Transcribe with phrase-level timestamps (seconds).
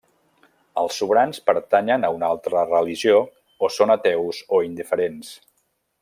[0.83, 3.19] Els sobrants pertanyen a una altra religió
[3.67, 5.35] o són ateus o indiferents.